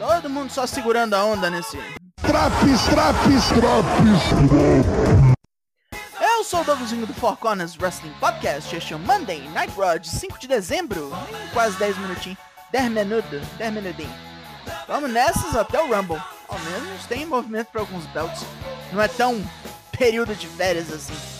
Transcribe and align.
Todo 0.00 0.30
mundo 0.30 0.50
só 0.50 0.66
segurando 0.66 1.12
a 1.12 1.22
onda 1.22 1.50
nesse. 1.50 1.76
Traps, 2.22 2.84
traps, 2.88 3.48
traps. 3.48 5.20
Eu 6.18 6.42
sou 6.42 6.62
o 6.62 6.64
Douglasinho 6.64 7.06
do 7.06 7.12
Four 7.12 7.36
Corners 7.36 7.76
Wrestling 7.76 8.14
Podcast. 8.18 8.74
Este 8.74 8.94
é 8.94 8.96
o 8.96 8.98
Monday 8.98 9.46
Night 9.50 9.74
Raw 9.78 9.98
de 9.98 10.08
5 10.08 10.38
de 10.38 10.48
dezembro. 10.48 11.12
Em 11.30 11.48
quase 11.52 11.76
10 11.76 11.98
minutinhos. 11.98 12.38
10 12.72 12.90
minutos, 12.92 13.46
10 13.58 13.74
minutinhos. 13.74 14.14
Vamos 14.88 15.10
nessas 15.10 15.54
até 15.54 15.78
o 15.78 15.94
Rumble. 15.94 16.22
Ao 16.48 16.58
menos 16.60 17.04
tem 17.04 17.26
movimento 17.26 17.66
para 17.66 17.82
alguns 17.82 18.06
belts. 18.06 18.42
Não 18.94 19.02
é 19.02 19.08
tão 19.08 19.38
período 19.98 20.34
de 20.34 20.46
férias 20.46 20.90
assim. 20.90 21.39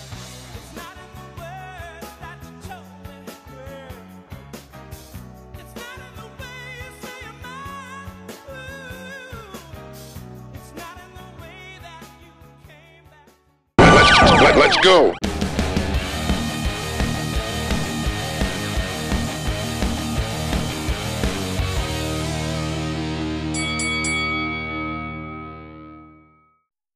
Let's 14.71 14.87
go. 14.87 15.13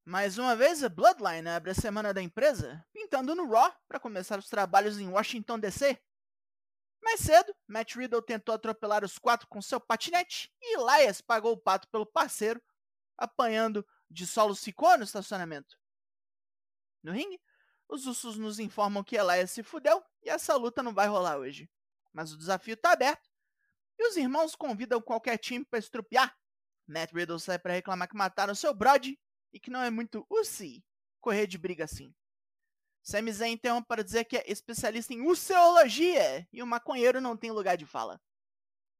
Mais 0.06 0.38
uma 0.38 0.55
vez, 0.55 0.84
a 0.84 0.88
Bloodline 0.88 1.48
abre 1.48 1.73
a 1.73 1.74
semana 1.74 2.14
da 2.14 2.23
empresa, 2.23 2.84
pintando 2.92 3.34
no 3.34 3.50
Raw 3.50 3.75
para 3.88 3.98
começar 3.98 4.38
os 4.38 4.48
trabalhos 4.48 4.98
em 4.98 5.09
Washington 5.09 5.59
DC. 5.59 5.98
Mais 7.02 7.20
cedo, 7.20 7.55
Matt 7.66 7.97
Riddle 7.97 8.22
tentou 8.22 8.55
atropelar 8.55 9.05
os 9.05 9.19
quatro 9.19 9.47
com 9.48 9.61
seu 9.61 9.80
patinete 9.80 10.50
e 10.62 10.78
Elias 10.78 11.20
pagou 11.20 11.52
o 11.52 11.59
pato 11.59 11.88
pelo 11.88 12.06
parceiro, 12.06 12.62
apanhando 13.19 13.84
de 14.09 14.27
solo 14.27 14.55
ficou 14.55 14.97
no 14.97 15.05
estacionamento. 15.05 15.77
No 17.03 17.12
ringue, 17.12 17.38
os 17.89 18.07
Usos 18.07 18.37
nos 18.37 18.59
informam 18.59 19.05
que 19.05 19.17
Elias 19.17 19.51
se 19.51 19.63
fudeu 19.63 20.03
e 20.23 20.31
essa 20.31 20.57
luta 20.57 20.83
não 20.83 20.95
vai 20.95 21.07
rolar 21.07 21.37
hoje. 21.37 21.71
Mas 22.13 22.33
o 22.33 22.39
desafio 22.39 22.75
está 22.75 22.93
aberto 22.93 23.31
e 23.99 24.09
os 24.09 24.17
irmãos 24.17 24.55
convidam 24.55 25.01
qualquer 25.01 25.39
time 25.39 25.65
para 25.65 25.79
estrupiar. 25.79 26.37
Matt 26.87 27.12
Riddle 27.12 27.41
sai 27.41 27.59
para 27.59 27.75
reclamar 27.75 28.09
que 28.09 28.17
mataram 28.17 28.55
seu 28.55 28.75
Brody 28.75 29.19
e 29.53 29.61
que 29.61 29.71
não 29.71 29.83
é 29.83 29.91
muito 29.91 30.27
Uzi 30.29 30.85
correr 31.21 31.47
de 31.47 31.57
briga 31.57 31.85
assim. 31.85 32.15
Sami 33.03 33.33
Zayn 33.33 33.53
interrompe 33.53 33.87
para 33.87 34.03
dizer 34.03 34.25
que 34.25 34.37
é 34.37 34.45
especialista 34.51 35.12
em 35.12 35.27
useologia 35.27 36.47
e 36.53 36.62
o 36.62 36.67
maconheiro 36.67 37.21
não 37.21 37.37
tem 37.37 37.51
lugar 37.51 37.77
de 37.77 37.87
fala. 37.87 38.21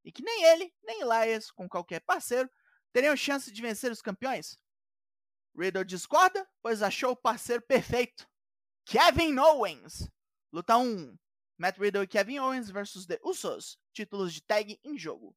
E 0.05 0.12
que 0.12 0.23
nem 0.23 0.45
ele, 0.45 0.75
nem 0.83 1.01
Elias, 1.01 1.51
com 1.51 1.69
qualquer 1.69 2.01
parceiro, 2.01 2.51
teriam 2.93 3.17
chance 3.17 3.51
de 3.51 3.62
vencer 3.62 3.91
os 3.91 4.03
campeões. 4.03 4.59
Riddle 5.57 5.85
discorda, 5.85 6.47
pois 6.62 6.83
achou 6.83 7.12
o 7.12 7.17
parceiro 7.17 7.62
perfeito. 7.62 8.29
Kevin 8.85 9.39
Owens. 9.39 10.11
Luta 10.53 10.77
1. 10.77 11.17
Matt 11.57 11.79
Riddle 11.79 12.03
e 12.03 12.07
Kevin 12.07 12.39
Owens 12.41 12.71
versus 12.71 13.07
The 13.07 13.19
Usos. 13.23 13.79
Títulos 13.93 14.33
de 14.33 14.43
tag 14.43 14.79
em 14.85 14.99
jogo. 14.99 15.35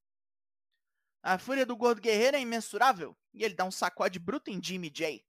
A 1.23 1.39
fúria 1.39 1.65
do 1.65 1.75
gordo 1.75 2.01
guerreiro 2.01 2.37
é 2.37 2.41
imensurável 2.41 3.17
e 3.33 3.43
ele 3.43 3.55
dá 3.55 3.65
um 3.65 3.71
sacode 3.71 4.19
bruto 4.19 4.51
em 4.51 4.61
Jimmy 4.61 4.89
J. 4.89 5.25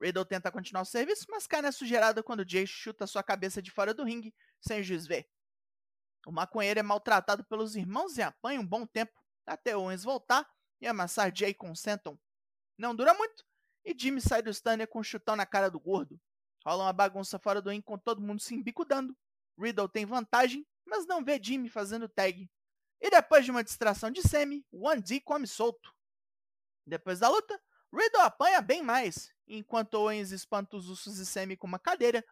Riddle 0.00 0.24
tenta 0.24 0.52
continuar 0.52 0.82
o 0.82 0.86
serviço, 0.86 1.26
mas 1.28 1.46
cai 1.46 1.60
na 1.60 1.72
sujeirada 1.72 2.22
quando 2.22 2.48
Jay 2.48 2.66
chuta 2.66 3.06
sua 3.06 3.22
cabeça 3.22 3.60
de 3.60 3.70
fora 3.70 3.92
do 3.92 4.04
ringue 4.04 4.32
sem 4.60 4.80
o 4.80 4.84
juiz 4.84 5.06
ver. 5.06 5.28
O 6.26 6.30
maconheiro 6.30 6.78
é 6.78 6.82
maltratado 6.82 7.44
pelos 7.44 7.74
irmãos 7.74 8.16
e 8.16 8.22
apanha 8.22 8.60
um 8.60 8.66
bom 8.66 8.86
tempo 8.86 9.12
até 9.46 9.76
Owens 9.76 10.04
voltar 10.04 10.46
e 10.80 10.86
amassar 10.86 11.34
Jay 11.34 11.52
com 11.54 11.74
Senton. 11.74 12.18
Não 12.76 12.94
dura 12.94 13.14
muito 13.14 13.44
e 13.84 13.94
Jimmy 13.98 14.20
sai 14.20 14.42
do 14.42 14.52
Stunner 14.52 14.86
com 14.86 15.00
um 15.00 15.02
chutão 15.02 15.34
na 15.34 15.46
cara 15.46 15.70
do 15.70 15.80
gordo. 15.80 16.20
Rola 16.64 16.84
uma 16.84 16.92
bagunça 16.92 17.38
fora 17.38 17.62
do 17.62 17.70
ring 17.70 17.80
com 17.80 17.98
todo 17.98 18.20
mundo 18.20 18.40
se 18.40 18.54
embicudando. 18.54 19.16
Riddle 19.58 19.88
tem 19.88 20.06
vantagem, 20.06 20.66
mas 20.84 21.06
não 21.06 21.24
vê 21.24 21.40
Jimmy 21.42 21.68
fazendo 21.68 22.08
tag. 22.08 22.48
E 23.00 23.10
depois 23.10 23.44
de 23.44 23.50
uma 23.50 23.64
distração 23.64 24.10
de 24.10 24.22
Semi, 24.22 24.66
One 24.72 25.00
D 25.00 25.20
come 25.20 25.46
solto. 25.46 25.94
Depois 26.86 27.20
da 27.20 27.28
luta, 27.28 27.60
Riddle 27.92 28.22
apanha 28.22 28.60
bem 28.60 28.82
mais, 28.82 29.32
enquanto 29.46 29.94
Owens 29.94 30.32
espanta 30.32 30.76
os 30.76 30.88
Usos 30.88 31.18
e 31.18 31.26
Semi 31.26 31.56
com 31.56 31.66
uma 31.66 31.78
cadeira. 31.78 32.24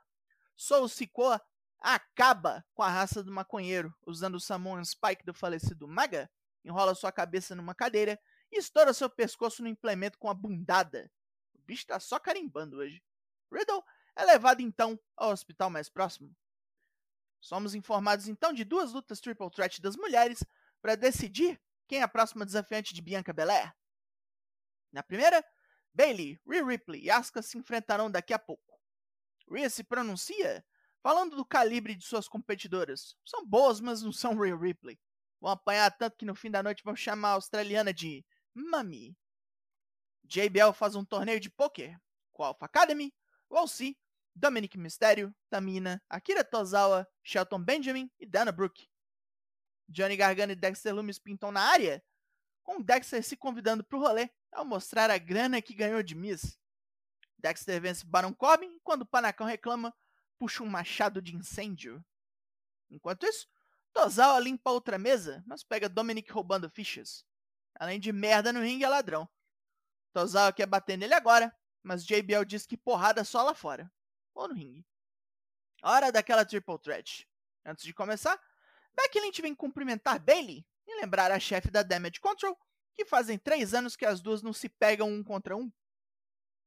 Soul 0.54 0.88
Sikoa 0.88 1.41
acaba 1.78 2.64
com 2.75 2.82
a 2.82 2.88
raça 2.88 3.22
do 3.22 3.31
maconheiro, 3.31 3.94
usando 4.06 4.37
o 4.37 4.41
Samoan 4.41 4.84
Spike 4.84 5.25
do 5.25 5.34
falecido 5.34 5.87
Maga, 5.87 6.31
enrola 6.64 6.94
sua 6.94 7.12
cabeça 7.12 7.54
numa 7.54 7.75
cadeira 7.75 8.19
e 8.50 8.58
estoura 8.58 8.93
seu 8.93 9.08
pescoço 9.08 9.62
no 9.62 9.69
implemento 9.69 10.19
com 10.19 10.28
a 10.28 10.34
bundada. 10.34 11.10
O 11.54 11.58
bicho 11.60 11.87
tá 11.87 12.00
só 12.00 12.19
carimbando 12.19 12.78
hoje. 12.78 13.03
Riddle 13.53 13.84
é 14.16 14.25
levado 14.25 14.60
então 14.60 14.99
ao 15.16 15.31
hospital 15.31 15.71
mais 15.71 15.88
próximo. 15.88 16.34
Somos 17.41 17.75
informados 17.75 18.27
então 18.27 18.53
de 18.53 18.65
duas 18.65 18.93
lutas 18.93 19.21
Triple 19.21 19.50
Threat 19.50 19.81
das 19.81 19.97
mulheres 19.97 20.43
para 20.81 20.97
decidir 20.97 21.60
quem 21.87 22.00
é 22.00 22.03
a 22.03 22.09
próxima 22.09 22.44
desafiante 22.44 22.94
de 22.94 23.03
Bianca 23.03 23.32
Belair. 23.32 23.72
Na 24.91 25.03
primeira, 25.03 25.44
Bailey, 25.94 26.41
Rhea 26.49 26.65
Ripley 26.65 27.05
e 27.05 27.10
Asuka 27.10 27.43
se 27.43 27.56
enfrentarão 27.59 28.10
daqui 28.10 28.32
a 28.32 28.38
pouco. 28.38 28.81
Rhea 29.49 29.71
se 29.71 29.84
pronuncia 29.84 30.65
falando 31.03 31.37
do 31.37 31.44
calibre 31.44 31.94
de 31.94 32.05
suas 32.05 32.26
competidoras. 32.26 33.16
São 33.25 33.47
boas, 33.47 33.81
mas 33.81 34.03
não 34.03 34.12
são 34.12 34.37
Rhea 34.37 34.56
Ripley. 34.56 34.99
Vão 35.41 35.50
apanhar 35.50 35.91
tanto 35.97 36.16
que 36.16 36.25
no 36.25 36.34
fim 36.34 36.50
da 36.50 36.62
noite 36.62 36.82
vão 36.82 36.97
chamar 36.97 37.28
a 37.28 37.32
australiana 37.32 37.93
de 37.93 38.25
Mami. 38.55 39.16
JBL 40.25 40.72
faz 40.75 40.97
um 40.97 41.05
torneio 41.05 41.38
de 41.38 41.50
poker 41.50 41.97
com 42.32 42.43
a 42.43 42.49
Alpha 42.49 42.66
Academy, 42.66 43.15
o 43.49 43.56
OC, 43.56 43.97
Dominic 44.36 44.76
Mysterio, 44.76 45.34
Tamina, 45.48 46.02
Akira 46.10 46.44
Tozawa, 46.44 47.08
Shelton 47.22 47.58
Benjamin 47.58 48.10
e 48.20 48.26
Dana 48.26 48.52
Brooke. 48.52 48.86
Johnny 49.88 50.14
Gargano 50.14 50.52
e 50.52 50.54
Dexter 50.54 50.94
Lumis 50.94 51.19
pintam 51.19 51.50
na 51.50 51.62
área, 51.62 52.04
com 52.62 52.82
Dexter 52.82 53.22
se 53.22 53.34
convidando 53.34 53.82
para 53.82 53.96
o 53.96 54.00
rolê 54.00 54.28
ao 54.52 54.64
mostrar 54.64 55.10
a 55.10 55.16
grana 55.16 55.62
que 55.62 55.75
ganhou 55.75 56.02
de 56.02 56.14
Miss. 56.14 56.58
Dexter 57.38 57.80
vence 57.80 58.04
Baron 58.04 58.34
Corbin 58.34 58.78
quando 58.84 59.02
o 59.02 59.06
Panacão 59.06 59.46
reclama, 59.46 59.94
puxa 60.38 60.62
um 60.62 60.69
machado 60.69 61.22
de 61.22 61.34
incêndio. 61.34 62.04
Enquanto 62.91 63.25
isso, 63.25 63.48
Tozawa 63.92 64.38
limpa 64.38 64.70
outra 64.70 64.98
mesa, 64.98 65.42
mas 65.46 65.64
pega 65.64 65.88
Dominic 65.88 66.30
roubando 66.30 66.69
fichas. 66.69 67.25
Além 67.78 67.98
de 67.98 68.12
merda 68.12 68.52
no 68.52 68.60
ringue, 68.60 68.84
é 68.84 68.88
ladrão. 68.88 69.26
Tozawa 70.12 70.52
quer 70.52 70.66
bater 70.66 70.98
nele 70.98 71.14
agora, 71.14 71.54
mas 71.82 72.04
JBL 72.04 72.44
diz 72.46 72.66
que 72.66 72.76
porrada 72.76 73.25
só 73.25 73.42
lá 73.42 73.54
fora. 73.54 73.91
Ou 74.36 74.48
no 74.48 74.54
ringue. 74.54 74.86
Hora 75.82 76.12
daquela 76.12 76.44
triple 76.44 76.78
threat. 76.78 77.28
Antes 77.64 77.84
de 77.84 77.92
começar, 77.92 78.41
Becky 78.94 79.42
vem 79.42 79.54
cumprimentar 79.54 80.20
Bailey 80.20 80.64
e 80.86 81.00
lembrar 81.00 81.32
a 81.32 81.41
chefe 81.41 81.70
da 81.70 81.82
Damage 81.82 82.20
Control 82.20 82.56
que 82.94 83.04
fazem 83.04 83.38
três 83.38 83.75
anos 83.75 83.96
que 83.96 84.06
as 84.06 84.20
duas 84.20 84.42
não 84.42 84.52
se 84.52 84.69
pegam 84.69 85.10
um 85.10 85.25
contra 85.25 85.56
um. 85.56 85.72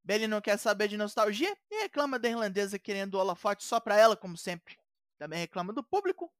Bailey 0.04 0.28
não 0.28 0.40
quer 0.40 0.58
saber 0.58 0.88
de 0.88 0.96
nostalgia 0.96 1.56
e 1.70 1.82
reclama 1.82 2.18
da 2.18 2.28
irlandesa 2.28 2.78
querendo 2.78 3.14
o 3.14 3.18
holofote 3.18 3.64
só 3.64 3.80
pra 3.80 3.96
ela, 3.96 4.16
como 4.16 4.36
sempre. 4.36 4.78
Também 5.18 5.38
reclama 5.38 5.72
do 5.72 5.82
público, 5.82 6.32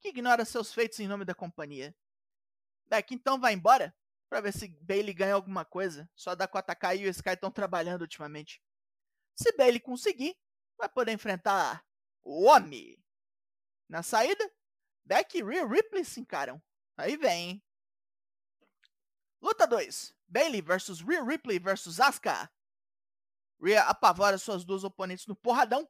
que 0.00 0.08
ignora 0.08 0.44
seus 0.44 0.72
feitos 0.72 1.00
em 1.00 1.08
nome 1.08 1.24
da 1.24 1.34
companhia. 1.34 1.94
Beck 2.86 3.14
então 3.14 3.38
vai 3.38 3.52
embora 3.52 3.94
para 4.28 4.40
ver 4.40 4.52
se 4.52 4.68
Bailey 4.80 5.14
ganha 5.14 5.34
alguma 5.34 5.64
coisa. 5.64 6.08
Só 6.14 6.34
da 6.34 6.46
Dakota 6.46 6.94
e 6.94 7.06
o 7.06 7.10
Sky 7.10 7.30
estão 7.30 7.50
trabalhando 7.50 8.02
ultimamente. 8.02 8.62
Se 9.34 9.52
Bailey 9.56 9.80
conseguir, 9.80 10.36
vai 10.78 10.88
poder 10.88 11.12
enfrentar 11.12 11.84
o 12.22 12.44
homem. 12.44 12.96
Na 13.88 14.02
saída, 14.02 14.50
Beck 15.04 15.36
e 15.36 15.42
Rhea 15.42 15.66
Ripley 15.66 16.04
se 16.04 16.20
encaram. 16.20 16.62
Aí 16.96 17.16
vem? 17.16 17.62
Luta 19.40 19.66
2. 19.66 20.14
Bailey 20.26 20.60
versus 20.60 21.00
Rhea 21.00 21.22
Ripley 21.22 21.58
versus 21.58 22.00
Asuka. 22.00 22.50
Rhea 23.60 23.82
apavora 23.82 24.38
suas 24.38 24.64
duas 24.64 24.84
oponentes 24.84 25.26
no 25.26 25.34
porradão, 25.34 25.88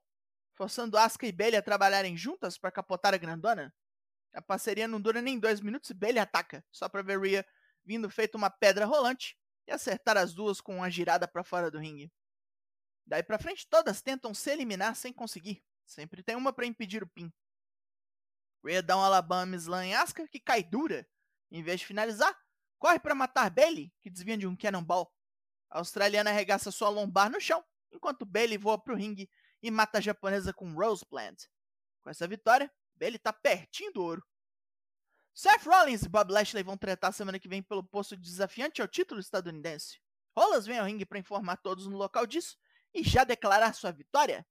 forçando 0.55 0.97
Asuka 0.97 1.27
e 1.27 1.33
Bailey 1.33 1.59
a 1.59 1.63
trabalharem 1.63 2.17
juntas 2.17 2.57
para 2.57 2.71
capotar 2.71 3.15
a 3.15 3.19
grandona. 3.19 3.75
A 4.33 4.41
parceria 4.41 4.87
não 4.87 5.01
dura 5.01 5.21
nem 5.21 5.39
dois 5.39 5.61
minutos 5.61 5.91
e 5.91 5.95
Bailey 5.95 6.21
ataca, 6.21 6.65
só 6.71 6.89
para 6.89 7.03
ver 7.03 7.21
Rhea 7.21 7.47
vindo 7.85 8.09
feito 8.11 8.37
uma 8.37 8.51
pedra 8.51 8.85
rolante 8.85 9.37
e 9.67 9.73
acertar 9.73 10.17
as 10.17 10.35
duas 10.35 10.61
com 10.61 10.77
uma 10.77 10.91
girada 10.91 11.27
para 11.27 11.43
fora 11.43 11.71
do 11.71 11.79
ringue. 11.79 12.13
Daí 13.09 13.23
para 13.23 13.39
frente, 13.39 13.67
todas 13.67 14.03
tentam 14.03 14.35
se 14.35 14.51
eliminar 14.51 14.95
sem 14.95 15.15
conseguir. 15.15 15.65
Sempre 15.87 16.23
tem 16.23 16.37
uma 16.37 16.53
para 16.53 16.67
impedir 16.67 17.03
o 17.03 17.07
pin. 17.07 17.33
Rhea 18.63 18.83
dá 18.83 18.99
um 18.99 19.01
Alabama 19.01 19.57
Slam 19.57 19.83
em 19.83 19.95
Asuka, 19.95 20.29
que 20.29 20.39
cai 20.39 20.63
dura. 20.63 21.09
Em 21.51 21.63
vez 21.63 21.81
de 21.81 21.87
finalizar, 21.87 22.39
corre 22.79 23.01
para 23.01 23.15
matar 23.15 23.49
Bailey, 23.49 23.91
que 24.03 24.11
desvia 24.11 24.37
de 24.37 24.47
um 24.47 24.55
cannonball. 24.55 25.11
A 25.71 25.79
australiana 25.79 26.29
arregaça 26.29 26.71
sua 26.71 26.91
lombar 26.91 27.31
no 27.31 27.41
chão, 27.41 27.65
enquanto 27.91 28.27
Bailey 28.27 28.59
voa 28.59 28.79
para 28.79 28.93
o 28.93 28.97
ringue 28.97 29.31
e 29.63 29.71
mata 29.71 29.97
a 29.97 30.03
japonesa 30.03 30.53
com 30.53 30.75
Rose 30.75 31.05
Plant. 31.07 31.45
Com 32.03 32.11
essa 32.11 32.29
vitória, 32.29 32.71
Bailey 32.95 33.17
está 33.17 33.33
pertinho 33.33 33.91
do 33.91 34.03
ouro. 34.03 34.23
Seth 35.33 35.65
Rollins 35.65 36.03
e 36.03 36.09
Bob 36.11 36.31
Lashley 36.31 36.63
vão 36.63 36.77
tretar 36.77 37.15
semana 37.15 37.39
que 37.39 37.49
vem 37.49 37.63
pelo 37.63 37.83
posto 37.83 38.15
de 38.15 38.23
desafiante 38.29 38.83
ao 38.83 38.89
título 38.89 39.19
estadunidense. 39.19 39.99
Rollins 40.37 40.67
vem 40.67 40.79
ao 40.79 40.85
ringue 40.85 41.07
para 41.07 41.19
informar 41.19 41.57
todos 41.57 41.87
no 41.87 41.97
local 41.97 42.27
disso 42.27 42.59
e 42.95 43.03
já 43.03 43.25
declarar 43.25 43.73
sua 43.75 43.91
vitória. 43.91 44.47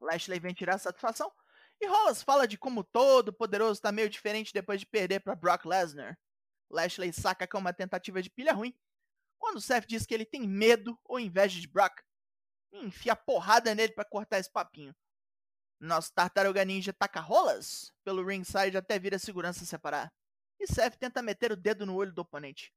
Lashley 0.00 0.40
vem 0.40 0.54
tirar 0.54 0.78
satisfação 0.78 1.32
e 1.80 1.86
Rollins 1.86 2.22
fala 2.22 2.46
de 2.46 2.56
como 2.56 2.84
todo 2.84 3.32
poderoso 3.32 3.72
está 3.72 3.90
meio 3.90 4.08
diferente 4.08 4.52
depois 4.52 4.80
de 4.80 4.86
perder 4.86 5.20
para 5.20 5.34
Brock 5.34 5.64
Lesnar. 5.64 6.18
Lashley 6.70 7.12
saca 7.12 7.46
que 7.46 7.56
é 7.56 7.58
uma 7.58 7.72
tentativa 7.72 8.22
de 8.22 8.30
pilha 8.30 8.52
ruim, 8.52 8.74
quando 9.38 9.60
Seth 9.60 9.86
diz 9.86 10.06
que 10.06 10.14
ele 10.14 10.24
tem 10.24 10.46
medo 10.46 10.98
ou 11.04 11.18
inveja 11.18 11.60
de 11.60 11.66
Brock. 11.66 12.00
E 12.72 12.84
enfia 12.86 13.16
porrada 13.16 13.74
nele 13.74 13.92
para 13.92 14.04
cortar 14.04 14.38
esse 14.38 14.50
papinho. 14.50 14.94
Nosso 15.80 16.12
Tartaruga 16.14 16.64
Ninja 16.64 16.92
taca 16.92 17.18
rolas 17.18 17.92
pelo 18.04 18.24
ringside 18.24 18.76
até 18.76 18.98
vir 18.98 19.14
a 19.14 19.18
segurança 19.18 19.64
separar. 19.64 20.12
E 20.60 20.66
Seth 20.66 20.96
tenta 20.96 21.20
meter 21.20 21.50
o 21.50 21.56
dedo 21.56 21.84
no 21.84 21.96
olho 21.96 22.12
do 22.12 22.22
oponente. 22.22 22.72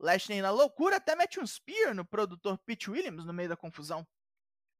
Lashley, 0.00 0.40
na 0.40 0.50
loucura, 0.50 0.96
até 0.96 1.14
mete 1.14 1.38
um 1.38 1.46
spear 1.46 1.94
no 1.94 2.04
produtor 2.04 2.58
Pete 2.58 2.90
Williams 2.90 3.26
no 3.26 3.34
meio 3.34 3.50
da 3.50 3.56
confusão. 3.56 4.06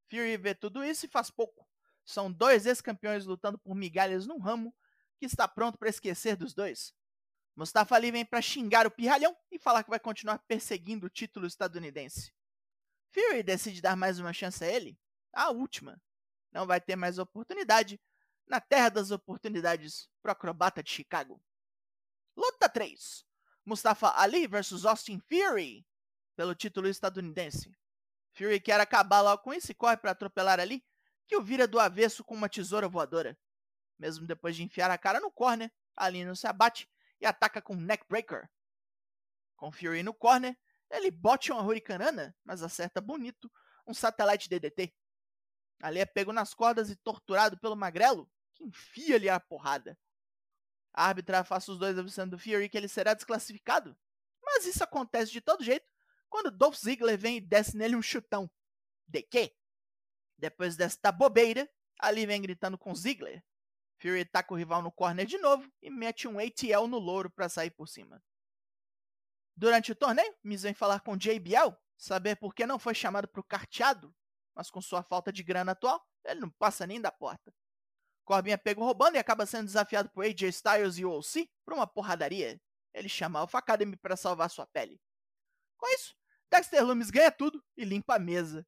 Fury 0.08 0.36
vê 0.38 0.54
tudo 0.54 0.82
isso 0.82 1.04
e 1.04 1.08
faz 1.08 1.30
pouco. 1.30 1.68
São 2.04 2.32
dois 2.32 2.64
ex-campeões 2.64 3.26
lutando 3.26 3.58
por 3.58 3.74
migalhas 3.74 4.26
num 4.26 4.38
ramo 4.38 4.74
que 5.18 5.26
está 5.26 5.46
pronto 5.46 5.78
para 5.78 5.90
esquecer 5.90 6.36
dos 6.36 6.54
dois. 6.54 6.94
Mustafa 7.54 7.94
Ali 7.94 8.10
vem 8.10 8.24
para 8.24 8.40
xingar 8.40 8.86
o 8.86 8.90
pirralhão 8.90 9.36
e 9.50 9.58
falar 9.58 9.84
que 9.84 9.90
vai 9.90 10.00
continuar 10.00 10.38
perseguindo 10.38 11.06
o 11.06 11.10
título 11.10 11.46
estadunidense. 11.46 12.32
Fury 13.12 13.42
decide 13.42 13.82
dar 13.82 13.96
mais 13.96 14.18
uma 14.18 14.32
chance 14.32 14.64
a 14.64 14.66
ele, 14.66 14.98
a 15.32 15.50
última. 15.50 16.00
Não 16.50 16.66
vai 16.66 16.80
ter 16.80 16.96
mais 16.96 17.18
oportunidade 17.18 18.00
na 18.46 18.60
terra 18.60 18.88
das 18.88 19.10
oportunidades 19.10 20.08
pro 20.22 20.32
acrobata 20.32 20.82
de 20.82 20.90
Chicago. 20.90 21.40
Luta 22.34 22.68
3. 22.68 23.29
Mustafa 23.64 24.12
Ali 24.16 24.46
vs 24.46 24.84
Austin 24.84 25.20
Fury 25.20 25.86
pelo 26.34 26.54
título 26.54 26.88
estadunidense. 26.88 27.76
Fury 28.32 28.60
quer 28.60 28.80
acabar 28.80 29.20
logo 29.20 29.42
com 29.42 29.52
isso 29.52 29.70
e 29.70 29.74
corre 29.74 29.96
para 29.96 30.12
atropelar 30.12 30.58
Ali, 30.58 30.84
que 31.26 31.36
o 31.36 31.42
vira 31.42 31.68
do 31.68 31.78
avesso 31.78 32.24
com 32.24 32.34
uma 32.34 32.48
tesoura 32.48 32.88
voadora. 32.88 33.38
Mesmo 33.98 34.26
depois 34.26 34.56
de 34.56 34.62
enfiar 34.62 34.90
a 34.90 34.98
cara 34.98 35.20
no 35.20 35.30
corner, 35.30 35.70
Ali 35.96 36.24
não 36.24 36.34
se 36.34 36.46
abate 36.46 36.88
e 37.20 37.26
ataca 37.26 37.60
com 37.60 37.74
um 37.74 37.80
neckbreaker. 37.80 38.48
Com 39.56 39.70
Fury 39.70 40.02
no 40.02 40.14
corner, 40.14 40.56
ele 40.90 41.10
bote 41.10 41.52
uma 41.52 41.62
hurricanana, 41.62 42.34
mas 42.44 42.62
acerta 42.62 43.00
bonito 43.00 43.50
um 43.86 43.92
satélite 43.92 44.48
DDT. 44.48 44.94
Ali 45.82 45.98
é 46.00 46.06
pego 46.06 46.32
nas 46.32 46.54
cordas 46.54 46.90
e 46.90 46.96
torturado 46.96 47.58
pelo 47.58 47.76
magrelo, 47.76 48.30
que 48.54 48.64
enfia-lhe 48.64 49.28
a 49.28 49.38
porrada. 49.38 49.98
A 50.92 51.06
árbitra 51.06 51.40
afasta 51.40 51.72
os 51.72 51.78
dois 51.78 51.98
avisando 51.98 52.36
do 52.36 52.38
Fury 52.38 52.68
que 52.68 52.76
ele 52.76 52.88
será 52.88 53.14
desclassificado. 53.14 53.96
Mas 54.42 54.66
isso 54.66 54.82
acontece 54.82 55.30
de 55.30 55.40
todo 55.40 55.64
jeito 55.64 55.90
quando 56.28 56.50
Dolph 56.50 56.76
Ziggler 56.76 57.18
vem 57.18 57.36
e 57.36 57.40
desce 57.40 57.76
nele 57.76 57.96
um 57.96 58.02
chutão. 58.02 58.50
De 59.06 59.22
quê? 59.22 59.56
Depois 60.38 60.76
desta 60.76 61.10
bobeira, 61.10 61.68
Ali 62.00 62.24
vem 62.24 62.40
gritando 62.40 62.78
com 62.78 62.94
Ziggler. 62.94 63.44
Fury 63.98 64.24
taca 64.24 64.54
o 64.54 64.56
rival 64.56 64.80
no 64.80 64.90
corner 64.90 65.26
de 65.26 65.36
novo 65.36 65.70
e 65.82 65.90
mete 65.90 66.26
um 66.26 66.38
ATL 66.38 66.86
no 66.88 66.98
louro 66.98 67.28
para 67.28 67.50
sair 67.50 67.70
por 67.70 67.86
cima. 67.86 68.22
Durante 69.54 69.92
o 69.92 69.94
torneio, 69.94 70.34
Miz 70.42 70.62
vem 70.62 70.72
falar 70.72 71.00
com 71.00 71.18
JBL, 71.18 71.76
saber 71.98 72.36
por 72.36 72.54
que 72.54 72.64
não 72.64 72.78
foi 72.78 72.94
chamado 72.94 73.28
para 73.28 73.40
o 73.40 73.44
carteado, 73.44 74.14
mas 74.54 74.70
com 74.70 74.80
sua 74.80 75.02
falta 75.02 75.30
de 75.30 75.42
grana 75.42 75.72
atual, 75.72 76.02
ele 76.24 76.40
não 76.40 76.50
passa 76.50 76.86
nem 76.86 76.98
da 76.98 77.12
porta. 77.12 77.52
Corbin 78.30 78.52
é 78.52 78.56
pego 78.56 78.84
roubando 78.84 79.16
e 79.16 79.18
acaba 79.18 79.44
sendo 79.44 79.64
desafiado 79.64 80.08
por 80.08 80.24
AJ 80.24 80.42
Styles 80.50 80.98
e 80.98 81.04
OC 81.04 81.50
por 81.64 81.74
uma 81.74 81.84
porradaria. 81.84 82.60
Ele 82.94 83.08
chama 83.08 83.40
Alpha 83.40 83.58
Academy 83.58 83.96
para 83.96 84.16
salvar 84.16 84.48
sua 84.48 84.68
pele. 84.68 85.00
Com 85.76 85.88
isso, 85.88 86.14
Dexter 86.48 86.86
Lumis 86.86 87.10
ganha 87.10 87.32
tudo 87.32 87.60
e 87.76 87.84
limpa 87.84 88.14
a 88.14 88.18
mesa. 88.20 88.64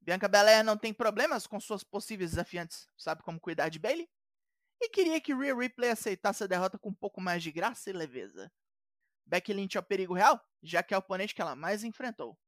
Bianca 0.00 0.28
Belair 0.28 0.62
não 0.62 0.76
tem 0.76 0.94
problemas 0.94 1.48
com 1.48 1.58
suas 1.58 1.82
possíveis 1.82 2.30
desafiantes, 2.30 2.86
sabe 2.96 3.24
como 3.24 3.40
cuidar 3.40 3.70
de 3.70 3.80
Bailey? 3.80 4.08
E 4.80 4.88
queria 4.88 5.20
que 5.20 5.34
Rhea 5.34 5.56
Ripley 5.56 5.90
aceitasse 5.90 6.44
a 6.44 6.46
derrota 6.46 6.78
com 6.78 6.90
um 6.90 6.94
pouco 6.94 7.20
mais 7.20 7.42
de 7.42 7.50
graça 7.50 7.90
e 7.90 7.92
leveza. 7.92 8.52
Becky 9.26 9.52
Lynch 9.52 9.76
é 9.76 9.80
o 9.80 9.82
perigo 9.82 10.14
real, 10.14 10.40
já 10.62 10.80
que 10.80 10.94
é 10.94 10.96
o 10.96 11.00
oponente 11.00 11.34
que 11.34 11.42
ela 11.42 11.56
mais 11.56 11.82
enfrentou. 11.82 12.38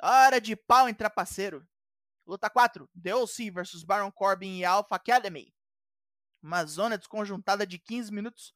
Hora 0.00 0.40
de 0.40 0.54
pau 0.54 0.88
em 0.88 0.94
trapaceiro. 0.94 1.66
Luta 2.26 2.48
4: 2.48 2.88
DLC 2.94 3.50
vs 3.50 3.84
Baron 3.84 4.10
Corbin 4.10 4.58
e 4.58 4.64
Alpha 4.64 4.96
Academy. 4.96 5.54
Uma 6.42 6.64
zona 6.64 6.98
desconjuntada 6.98 7.66
de 7.66 7.78
15 7.78 8.12
minutos, 8.12 8.54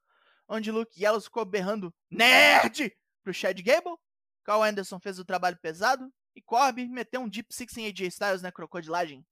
onde 0.48 0.70
Luke 0.70 1.02
Yellow 1.02 1.20
ficou 1.20 1.44
berrando 1.44 1.94
NERD 2.10 2.92
pro 3.22 3.32
Chad 3.32 3.60
Gable. 3.62 3.96
Carl 4.44 4.62
Anderson 4.62 4.98
fez 4.98 5.18
o 5.18 5.24
trabalho 5.24 5.58
pesado 5.58 6.12
e 6.34 6.40
Corbin 6.40 6.88
meteu 6.88 7.20
um 7.20 7.28
Deep 7.28 7.52
Six 7.54 7.76
em 7.76 7.86
AJ 7.86 8.08
Styles 8.08 8.42
na 8.42 8.52
crocodilagem. 8.52 9.26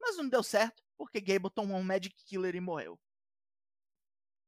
Mas 0.00 0.16
não 0.16 0.28
deu 0.28 0.42
certo, 0.42 0.82
porque 0.96 1.20
Gable 1.20 1.50
tomou 1.50 1.76
um 1.76 1.84
Magic 1.84 2.14
Killer 2.24 2.56
e 2.56 2.60
morreu. 2.60 2.98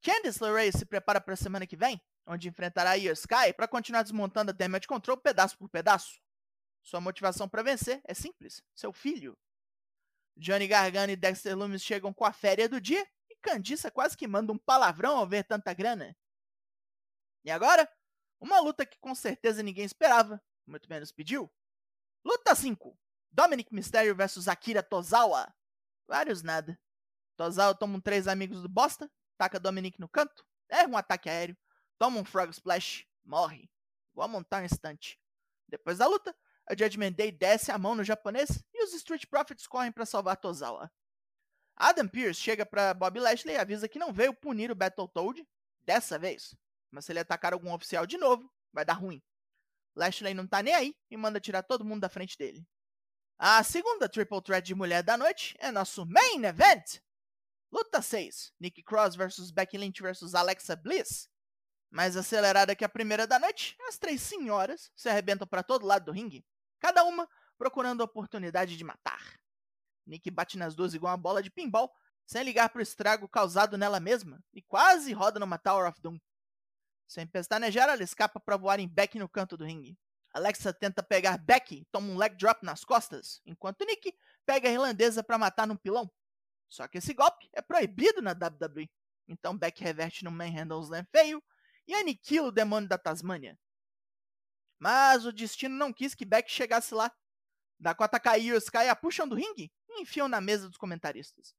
Candice 0.03 0.43
LeRae 0.43 0.73
se 0.73 0.87
prepara 0.87 1.21
para 1.21 1.35
a 1.35 1.37
semana 1.37 1.67
que 1.67 1.77
vem, 1.77 2.01
onde 2.27 2.49
enfrentará 2.49 2.97
Io 2.97 3.13
Sky 3.13 3.53
para 3.55 3.69
continuar 3.69 4.03
desmontando 4.03 4.51
a 4.51 4.55
Damage 4.55 4.87
Control 4.87 5.17
pedaço 5.17 5.59
por 5.59 5.69
pedaço. 5.69 6.21
Sua 6.83 7.01
motivação 7.01 7.49
para 7.49 7.63
vencer 7.63 8.01
é 8.05 8.15
simples: 8.15 8.63
seu 8.75 8.93
filho. 8.93 9.37
Johnny 10.37 10.67
Gargano 10.67 11.13
e 11.13 11.17
Dexter 11.17 11.57
Lumis 11.57 11.83
chegam 11.83 12.13
com 12.13 12.25
a 12.25 12.33
férias 12.33 12.69
do 12.69 12.81
dia 12.81 13.07
e 13.29 13.37
Candice 13.37 13.91
quase 13.91 14.17
que 14.17 14.27
manda 14.27 14.53
um 14.53 14.59
palavrão 14.59 15.19
ao 15.19 15.27
ver 15.27 15.45
tanta 15.45 15.75
grana. 15.75 16.17
E 17.45 17.51
agora, 17.51 17.91
uma 18.41 18.61
luta 18.61 18.87
que 18.87 18.99
com 18.99 19.15
certeza 19.15 19.63
ninguém 19.63 19.85
esperava, 19.85 20.43
muito 20.67 20.89
menos 20.89 21.13
pediu. 21.13 21.51
Luta 22.25 22.55
5. 22.55 22.99
Dominic 23.31 23.73
Mysterio 23.75 24.15
vs 24.15 24.49
Akira 24.49 24.83
Tozawa. 24.83 25.55
Vários 26.07 26.43
nada. 26.43 26.79
Tozawa 27.37 27.75
toma 27.75 27.97
um 27.97 28.01
três 28.01 28.27
amigos 28.27 28.63
do 28.63 28.69
bosta, 28.69 29.11
taca 29.39 29.59
Dominic 29.59 29.99
no 29.99 30.09
canto, 30.09 30.45
erra 30.69 30.89
um 30.89 30.97
ataque 30.97 31.29
aéreo, 31.29 31.57
toma 31.99 32.19
um 32.19 32.25
Frog 32.25 32.51
Splash, 32.51 33.07
morre. 33.25 33.71
Vou 34.13 34.27
montar 34.29 34.63
um 34.63 34.65
instante. 34.65 35.19
Depois 35.69 35.99
da 35.99 36.07
luta, 36.07 36.37
a 36.71 36.77
Judgment 36.77 37.13
Day 37.13 37.33
desce 37.33 37.73
a 37.73 37.79
mão 37.79 37.97
no 37.97 38.05
japonês 38.05 38.63
e 38.73 38.85
os 38.85 38.95
Street 38.95 39.27
Profits 39.27 39.67
correm 39.67 39.91
para 39.91 40.07
salvar 40.07 40.37
Tozawa. 40.37 40.89
Adam 41.75 42.07
Pearce 42.07 42.41
chega 42.41 42.65
para 42.65 42.95
Bob 42.95 43.19
Lashley 43.19 43.57
e 43.57 43.59
avisa 43.59 43.89
que 43.89 43.99
não 43.99 44.13
veio 44.13 44.33
punir 44.33 44.71
o 44.71 44.75
Battletoad 44.77 45.45
dessa 45.83 46.17
vez, 46.17 46.55
mas 46.89 47.05
se 47.05 47.11
ele 47.11 47.19
atacar 47.19 47.53
algum 47.53 47.75
oficial 47.75 48.07
de 48.07 48.17
novo, 48.17 48.49
vai 48.73 48.85
dar 48.85 48.93
ruim. 48.93 49.21
Lashley 49.97 50.33
não 50.33 50.47
tá 50.47 50.63
nem 50.63 50.73
aí 50.73 50.95
e 51.11 51.17
manda 51.17 51.41
tirar 51.41 51.65
todo 51.65 51.85
mundo 51.85 52.03
da 52.03 52.09
frente 52.09 52.39
dele. 52.39 52.65
A 53.37 53.65
segunda 53.65 54.09
Triple 54.09 54.41
Threat 54.41 54.65
de 54.65 54.75
mulher 54.75 55.03
da 55.03 55.17
noite 55.17 55.57
é 55.59 55.73
nosso 55.73 56.07
Main 56.07 56.45
Event! 56.45 57.01
Luta 57.73 58.01
6: 58.01 58.53
Nikki 58.61 58.85
Cross 58.85 59.17
vs 59.17 59.51
Becky 59.51 59.77
Lynch 59.77 60.01
vs 60.01 60.37
Alexa 60.37 60.77
Bliss. 60.77 61.29
Mais 61.91 62.17
acelerada 62.17 62.77
que 62.77 62.85
a 62.85 62.89
primeira 62.89 63.27
da 63.27 63.41
noite, 63.41 63.77
as 63.89 63.99
três 63.99 64.23
senhoras 64.23 64.93
se 64.95 65.09
arrebentam 65.09 65.49
para 65.49 65.65
todo 65.65 65.85
lado 65.85 66.05
do 66.05 66.13
ringue, 66.13 66.45
cada 66.81 67.05
uma 67.05 67.29
procurando 67.59 68.01
a 68.01 68.05
oportunidade 68.05 68.77
de 68.77 68.85
matar. 68.85 69.39
Nikki 70.07 70.31
bate 70.31 70.59
nas 70.59 70.75
duas 70.75 70.95
igual 70.95 71.13
uma 71.13 71.19
bola 71.19 71.43
de 71.43 71.51
pinball, 71.51 71.93
sem 72.27 72.43
ligar 72.43 72.69
para 72.71 72.79
o 72.79 72.83
estrago 72.83 73.29
causado 73.29 73.77
nela 73.77 74.01
mesma, 74.01 74.43
e 74.53 74.63
quase 74.63 75.13
roda 75.13 75.39
numa 75.39 75.59
Tower 75.59 75.89
of 75.89 76.01
Doom. 76.01 76.19
Sem 77.07 77.27
pestanejar, 77.27 77.89
ela 77.89 78.03
escapa 78.03 78.41
para 78.41 78.57
voar 78.57 78.81
em 78.81 78.89
Beck 78.89 79.19
no 79.19 79.29
canto 79.29 79.57
do 79.57 79.65
ringue. 79.65 79.99
Alexa 80.33 80.73
tenta 80.73 81.03
pegar 81.03 81.39
Becky 81.39 81.81
e 81.81 81.85
toma 81.87 82.07
um 82.13 82.17
leg 82.17 82.37
drop 82.37 82.65
nas 82.65 82.85
costas, 82.85 83.41
enquanto 83.45 83.85
Nick 83.85 84.15
pega 84.47 84.69
a 84.69 84.73
irlandesa 84.73 85.23
para 85.23 85.37
matar 85.37 85.67
num 85.67 85.77
pilão. 85.77 86.11
Só 86.69 86.87
que 86.87 86.99
esse 86.99 87.13
golpe 87.13 87.49
é 87.53 87.61
proibido 87.61 88.23
na 88.23 88.31
WWE. 88.31 88.89
Então 89.27 89.59
Beck 89.59 89.83
reverte 89.83 90.25
no 90.25 90.31
Manhandle 90.31 90.81
Slam 90.83 91.05
feio 91.11 91.43
e 91.87 91.95
aniquila 91.95 92.49
o 92.49 92.53
demônio 92.53 92.89
da 92.89 92.97
Tasmania. 92.97 93.59
Mas 94.81 95.27
o 95.27 95.33
destino 95.33 95.77
não 95.77 95.93
quis 95.93 96.15
que 96.15 96.25
Beck 96.25 96.51
chegasse 96.51 96.95
lá. 96.95 97.15
Dakota 97.79 98.19
Kai 98.19 98.41
e 98.41 98.57
Sky 98.57 98.89
a 98.89 98.97
puxam 98.97 99.29
do 99.29 99.37
ringue 99.37 99.71
e 99.89 100.01
enfiam 100.01 100.27
na 100.27 100.41
mesa 100.41 100.69
dos 100.69 100.79
comentaristas. 100.79 101.55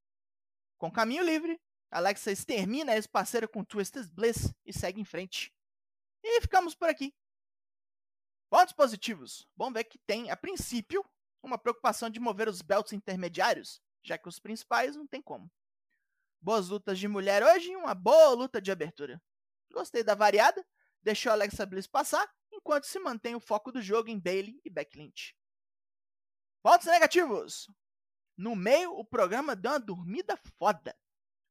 Com 0.77 0.91
caminho 0.91 1.23
livre, 1.23 1.61
Alexa 1.91 2.31
extermina 2.31 2.95
esse 2.95 3.07
parceiro 3.07 3.47
com 3.47 3.63
Twisted 3.63 4.09
Bliss 4.11 4.51
e 4.65 4.73
segue 4.73 4.99
em 4.99 5.05
frente. 5.05 5.53
E 6.23 6.41
ficamos 6.41 6.73
por 6.73 6.89
aqui. 6.89 7.13
Pontos 8.49 8.73
positivos. 8.73 9.47
Bom 9.55 9.71
ver 9.71 9.83
que 9.83 9.99
tem, 9.99 10.31
a 10.31 10.35
princípio, 10.35 11.05
uma 11.43 11.57
preocupação 11.57 12.09
de 12.09 12.19
mover 12.19 12.49
os 12.49 12.61
belts 12.61 12.93
intermediários, 12.93 13.81
já 14.03 14.17
que 14.17 14.27
os 14.27 14.39
principais 14.39 14.95
não 14.95 15.05
tem 15.05 15.21
como. 15.21 15.51
Boas 16.39 16.69
lutas 16.69 16.97
de 16.97 17.07
mulher 17.07 17.43
hoje 17.43 17.71
e 17.71 17.75
uma 17.75 17.93
boa 17.93 18.29
luta 18.29 18.59
de 18.59 18.71
abertura. 18.71 19.21
Gostei 19.71 20.03
da 20.03 20.15
variada, 20.15 20.65
deixou 21.01 21.31
Alexa 21.31 21.65
Bliss 21.65 21.87
passar, 21.87 22.27
enquanto 22.61 22.85
se 22.85 22.99
mantém 22.99 23.35
o 23.35 23.39
foco 23.39 23.71
do 23.71 23.81
jogo 23.81 24.09
em 24.09 24.19
Bailey 24.19 24.61
e 24.63 24.69
Beck 24.69 24.95
Lynch. 24.97 25.35
Pontos 26.63 26.87
negativos. 26.87 27.67
No 28.37 28.55
meio, 28.55 28.93
o 28.93 29.03
programa 29.03 29.55
deu 29.55 29.71
uma 29.71 29.79
dormida 29.79 30.37
foda. 30.57 30.95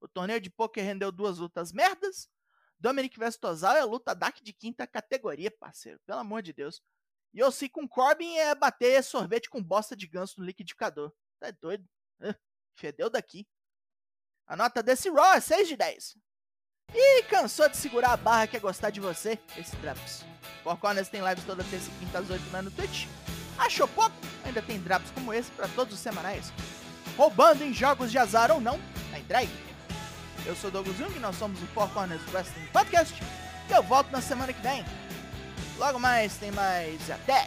O 0.00 0.09
torneio 0.09 0.40
de 0.40 0.49
poker 0.49 0.85
rendeu 0.85 1.12
duas 1.12 1.38
lutas 1.38 1.73
merdas. 1.73 2.29
Dominic 2.79 3.19
Vestosal 3.19 3.76
é 3.76 3.85
luta 3.85 4.14
DAC 4.14 4.43
de 4.43 4.52
quinta 4.52 4.87
categoria, 4.87 5.50
parceiro. 5.50 6.00
Pelo 6.07 6.21
amor 6.21 6.43
de 6.43 6.52
Deus. 6.52 6.81
E 7.35 7.38
eu 7.38 7.52
sei 7.52 7.69
com 7.69 7.87
Corbin 7.87 8.37
é 8.37 8.55
bater 8.55 9.02
sorvete 9.05 9.50
com 9.50 9.62
bosta 9.62 9.95
de 9.95 10.07
ganso 10.07 10.40
no 10.40 10.47
liquidificador. 10.47 11.12
Tá 11.38 11.50
doido? 11.50 11.87
Fedeu 12.76 13.11
daqui. 13.11 13.47
A 14.47 14.57
nota 14.57 14.83
desse 14.83 15.11
Raw 15.11 15.35
é 15.35 15.40
6 15.40 15.69
de 15.69 15.76
10. 15.76 16.17
E 16.94 17.23
cansou 17.25 17.68
de 17.68 17.76
segurar 17.76 18.12
a 18.12 18.16
barra 18.16 18.47
quer 18.47 18.61
gostar 18.61 18.90
de 18.90 19.00
você? 19.00 19.38
Esse 19.56 19.76
Drops. 19.76 20.25
Four 20.62 20.76
Corners 20.76 21.09
tem 21.09 21.23
lives 21.26 21.44
toda 21.44 21.64
terça 21.64 21.88
e 21.88 22.04
quinta 22.04 22.18
às 22.18 22.30
8 22.30 22.42
da 22.50 22.62
no 22.62 22.70
Twitch. 22.70 23.06
Achou 23.59 23.87
pouco? 23.88 24.14
Ainda 24.44 24.62
tem 24.62 24.80
drops 24.80 25.11
como 25.11 25.32
esse 25.32 25.50
para 25.50 25.68
todos 25.68 25.94
os 25.94 26.00
semanais. 26.00 26.52
Roubando 27.16 27.62
em 27.62 27.73
jogos 27.73 28.11
de 28.11 28.18
azar 28.18 28.50
ou 28.50 28.61
não, 28.61 28.78
tá 29.11 29.18
entregue. 29.18 29.52
Eu 30.47 30.56
sou 30.56 30.70
Douglas 30.70 30.97
Jung, 30.97 31.18
nós 31.18 31.37
somos 31.37 31.62
o 31.62 31.66
Four 31.68 31.88
Corners 31.90 32.23
Wrestling 32.32 32.66
Podcast. 32.73 33.14
E 33.68 33.73
eu 33.73 33.82
volto 33.82 34.11
na 34.11 34.20
semana 34.20 34.52
que 34.52 34.62
vem. 34.62 34.85
Logo 35.78 35.99
mais 35.99 36.37
tem 36.37 36.50
mais 36.50 37.11
até! 37.11 37.47